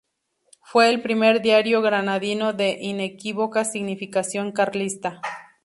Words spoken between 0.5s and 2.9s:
Fue el primer diario granadino de